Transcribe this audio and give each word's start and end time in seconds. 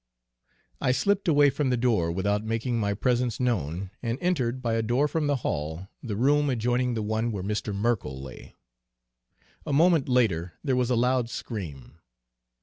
"I 0.81 0.93
slipped 0.93 1.27
away 1.27 1.51
from 1.51 1.69
the 1.69 1.77
door 1.77 2.11
without 2.11 2.43
making 2.43 2.79
my 2.79 2.95
presence 2.95 3.39
known 3.39 3.91
and 4.01 4.17
entered, 4.19 4.59
by 4.59 4.73
a 4.73 4.81
door 4.81 5.07
from 5.07 5.27
the 5.27 5.35
hall, 5.45 5.89
the 6.01 6.15
room 6.15 6.49
adjoining 6.49 6.95
the 6.95 7.03
one 7.03 7.31
where 7.31 7.43
Mr. 7.43 7.71
Merkell 7.71 8.19
lay. 8.19 8.55
A 9.63 9.71
moment 9.73 10.09
later 10.09 10.55
there 10.63 10.75
was 10.75 10.89
a 10.89 10.95
loud 10.95 11.29
scream. 11.29 11.99